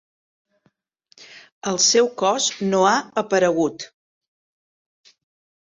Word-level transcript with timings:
El 1.73 1.77
seu 1.89 2.09
cos 2.23 2.49
no 2.73 2.81
ha 2.93 2.95
aparegut. 3.25 3.87